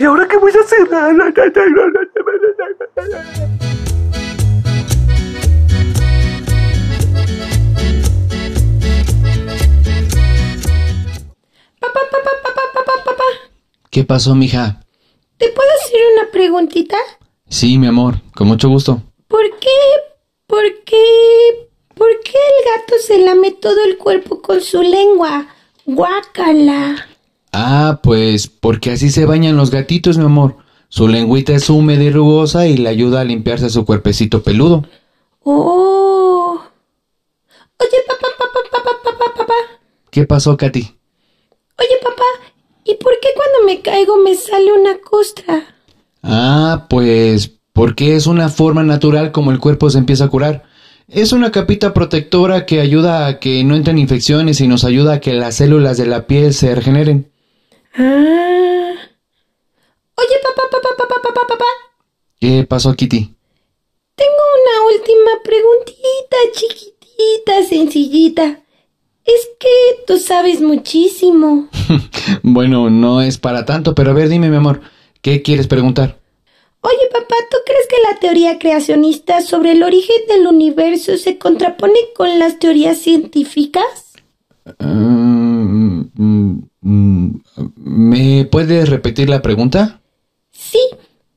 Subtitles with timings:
[0.00, 0.88] ¿y ahora qué voy a hacer?
[11.78, 13.24] Papá, papá, papá, papá, papá.
[13.90, 14.80] ¿Qué pasó, mija?
[15.36, 16.96] ¿Te puedo hacer una preguntita?
[17.48, 19.02] Sí, mi amor, con mucho gusto.
[19.28, 19.68] ¿Por qué,
[20.46, 25.46] por qué, por qué el gato se lame todo el cuerpo con su lengua?
[25.84, 27.09] Guácala.
[27.52, 30.56] Ah, pues porque así se bañan los gatitos, mi amor.
[30.88, 34.84] Su lengüita es húmeda y rugosa y le ayuda a limpiarse su cuerpecito peludo.
[35.42, 36.60] Oh.
[37.78, 39.54] Oye, papá, papá, papá, papá, papá.
[40.10, 40.80] ¿Qué pasó, Katy?
[40.80, 42.24] Oye, papá,
[42.84, 45.64] ¿y por qué cuando me caigo me sale una costra?
[46.22, 50.64] Ah, pues porque es una forma natural como el cuerpo se empieza a curar.
[51.08, 55.20] Es una capita protectora que ayuda a que no entren infecciones y nos ayuda a
[55.20, 57.29] que las células de la piel se regeneren.
[57.94, 58.94] Ah.
[60.16, 61.64] Oye, papá, papá, papá, papá, papá.
[62.40, 63.34] ¿Qué pasó, Kitty?
[64.14, 68.60] Tengo una última preguntita, chiquitita, sencillita.
[69.24, 71.68] Es que tú sabes muchísimo.
[72.42, 74.82] Bueno, no es para tanto, pero a ver, dime, mi amor,
[75.20, 76.18] ¿qué quieres preguntar?
[76.80, 81.98] Oye, papá, ¿tú crees que la teoría creacionista sobre el origen del universo se contrapone
[82.14, 84.14] con las teorías científicas?
[84.78, 85.49] Mm,
[86.82, 90.00] ¿Me puedes repetir la pregunta?
[90.50, 90.80] Sí,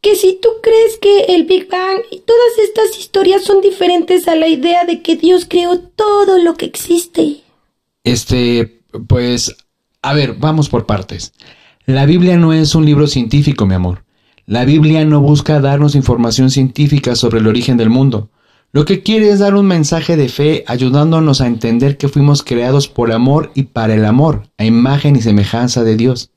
[0.00, 4.36] que si tú crees que el Big Bang y todas estas historias son diferentes a
[4.36, 7.42] la idea de que Dios creó todo lo que existe.
[8.04, 9.56] Este, pues,
[10.02, 11.32] a ver, vamos por partes.
[11.86, 14.04] La Biblia no es un libro científico, mi amor.
[14.46, 18.30] La Biblia no busca darnos información científica sobre el origen del mundo.
[18.76, 22.88] Lo que quiere es dar un mensaje de fe ayudándonos a entender que fuimos creados
[22.88, 26.30] por amor y para el amor, a imagen y semejanza de Dios.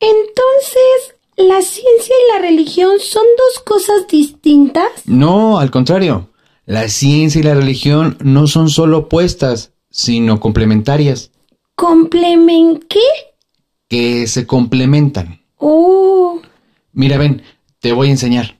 [0.00, 4.88] Entonces, ¿la ciencia y la religión son dos cosas distintas?
[5.04, 6.30] No, al contrario.
[6.64, 11.30] La ciencia y la religión no son solo opuestas, sino complementarias,
[11.76, 12.98] ¿Complemen qué?
[13.88, 15.42] que se complementan.
[15.58, 16.40] Oh,
[16.92, 17.42] Mira, ven,
[17.78, 18.58] te voy a enseñar.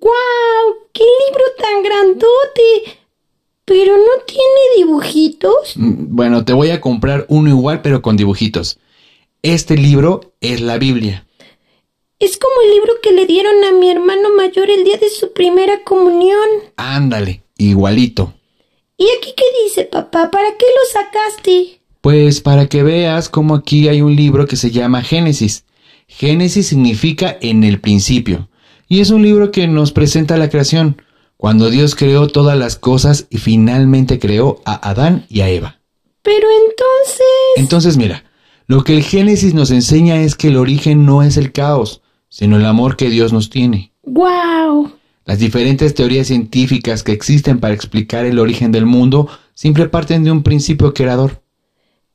[0.00, 0.65] ¡Guau!
[0.96, 2.98] ¡Qué libro tan grandote!
[3.66, 5.76] ¿Pero no tiene dibujitos?
[5.76, 8.78] Mm, Bueno, te voy a comprar uno igual pero con dibujitos.
[9.42, 11.26] Este libro es la Biblia.
[12.18, 15.32] Es como el libro que le dieron a mi hermano mayor el día de su
[15.34, 16.48] primera comunión.
[16.76, 18.32] Ándale, igualito.
[18.96, 20.30] ¿Y aquí qué dice, papá?
[20.30, 21.80] ¿Para qué lo sacaste?
[22.00, 25.64] Pues para que veas cómo aquí hay un libro que se llama Génesis.
[26.06, 28.48] Génesis significa en el principio.
[28.88, 31.02] Y es un libro que nos presenta la creación,
[31.36, 35.80] cuando Dios creó todas las cosas y finalmente creó a Adán y a Eva.
[36.22, 37.26] Pero entonces...
[37.56, 38.24] Entonces mira,
[38.66, 42.56] lo que el Génesis nos enseña es que el origen no es el caos, sino
[42.56, 43.92] el amor que Dios nos tiene.
[44.02, 44.90] ¡Guau!
[45.24, 50.30] Las diferentes teorías científicas que existen para explicar el origen del mundo siempre parten de
[50.30, 51.42] un principio creador.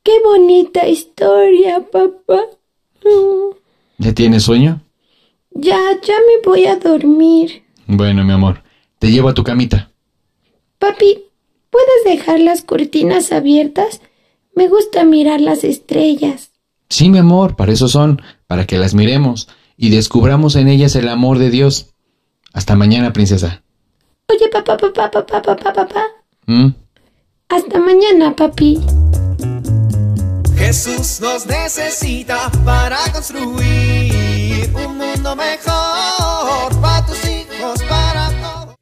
[0.02, 2.40] ¡Qué bonita historia, papá!
[3.98, 4.82] ¿Ya tienes sueño?
[5.54, 7.64] Ya, ya me voy a dormir.
[7.86, 8.62] Bueno, mi amor,
[8.98, 9.90] te llevo a tu camita.
[10.78, 11.24] Papi,
[11.70, 14.00] ¿puedes dejar las cortinas abiertas?
[14.54, 16.50] Me gusta mirar las estrellas.
[16.88, 21.08] Sí, mi amor, para eso son, para que las miremos y descubramos en ellas el
[21.08, 21.94] amor de Dios.
[22.52, 23.62] Hasta mañana, princesa.
[24.28, 26.04] Oye, papá, papá, papá, papá, papá.
[26.46, 26.68] ¿Mm?
[27.48, 28.78] Hasta mañana, papi.
[30.56, 34.41] Jesús nos necesita para construir
[34.74, 38.76] un mundo mejor para tus hijos, para todos.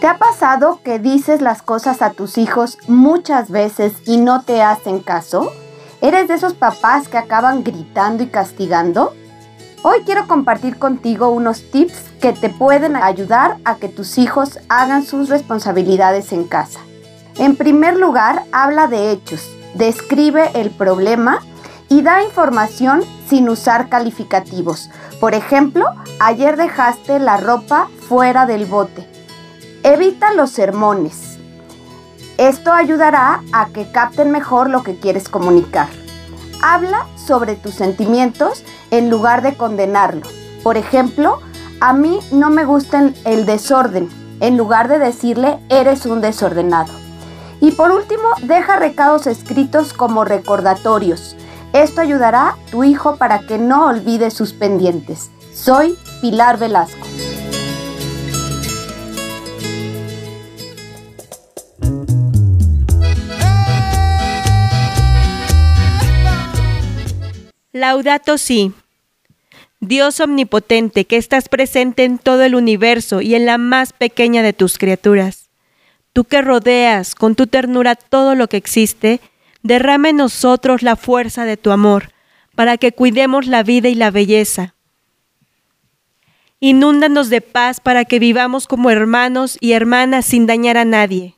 [0.00, 4.62] ¿Te ha pasado que dices las cosas a tus hijos muchas veces y no te
[4.62, 5.52] hacen caso?
[6.00, 9.14] ¿Eres de esos papás que acaban gritando y castigando?
[9.82, 15.04] Hoy quiero compartir contigo unos tips que te pueden ayudar a que tus hijos hagan
[15.04, 16.80] sus responsabilidades en casa.
[17.38, 21.40] En primer lugar, habla de hechos, describe el problema
[21.88, 24.90] y da información sin usar calificativos.
[25.20, 25.86] Por ejemplo,
[26.18, 29.06] ayer dejaste la ropa fuera del bote.
[29.82, 31.38] Evita los sermones.
[32.38, 35.88] Esto ayudará a que capten mejor lo que quieres comunicar.
[36.62, 40.26] Habla sobre tus sentimientos en lugar de condenarlo.
[40.62, 41.40] Por ejemplo,
[41.80, 44.08] a mí no me gusta el desorden,
[44.40, 47.05] en lugar de decirle eres un desordenado.
[47.60, 51.36] Y por último, deja recados escritos como recordatorios.
[51.72, 55.30] Esto ayudará a tu hijo para que no olvide sus pendientes.
[55.52, 57.06] Soy Pilar Velasco.
[67.72, 68.72] Laudato Si.
[69.80, 74.54] Dios omnipotente, que estás presente en todo el universo y en la más pequeña de
[74.54, 75.45] tus criaturas.
[76.16, 79.20] Tú que rodeas con tu ternura todo lo que existe,
[79.62, 82.10] derrama en nosotros la fuerza de tu amor,
[82.54, 84.72] para que cuidemos la vida y la belleza.
[86.58, 91.34] Inúndanos de paz para que vivamos como hermanos y hermanas sin dañar a nadie.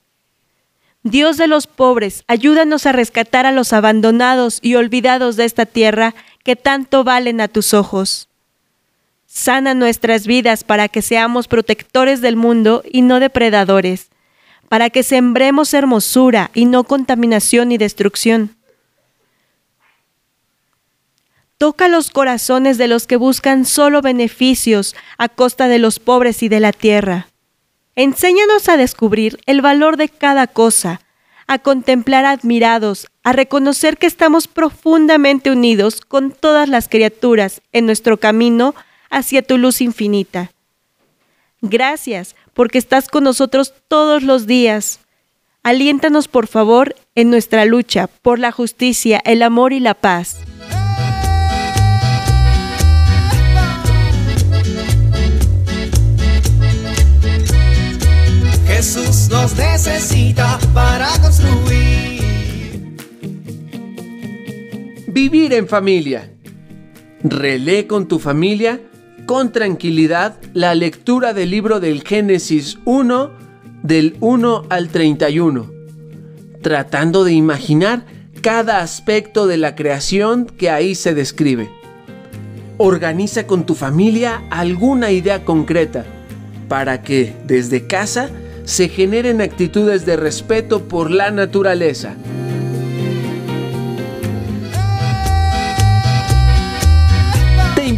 [1.02, 6.14] Dios de los pobres, ayúdanos a rescatar a los abandonados y olvidados de esta tierra
[6.44, 8.28] que tanto valen a tus ojos.
[9.26, 14.10] Sana nuestras vidas para que seamos protectores del mundo y no depredadores,
[14.68, 18.56] para que sembremos hermosura y no contaminación y destrucción.
[21.56, 26.48] Toca los corazones de los que buscan solo beneficios a costa de los pobres y
[26.48, 27.28] de la tierra.
[27.96, 31.00] Enséñanos a descubrir el valor de cada cosa,
[31.48, 38.18] a contemplar admirados, a reconocer que estamos profundamente unidos con todas las criaturas en nuestro
[38.18, 38.76] camino
[39.10, 40.52] hacia tu luz infinita.
[41.60, 44.98] Gracias porque estás con nosotros todos los días.
[45.62, 50.40] Aliéntanos por favor en nuestra lucha por la justicia, el amor y la paz.
[58.66, 62.96] Jesús nos necesita para construir.
[65.06, 66.28] Vivir en familia.
[67.22, 68.80] Relé con tu familia
[69.28, 73.30] con tranquilidad la lectura del libro del Génesis 1
[73.82, 75.70] del 1 al 31,
[76.62, 78.06] tratando de imaginar
[78.40, 81.68] cada aspecto de la creación que ahí se describe.
[82.78, 86.06] Organiza con tu familia alguna idea concreta
[86.66, 88.30] para que desde casa
[88.64, 92.16] se generen actitudes de respeto por la naturaleza.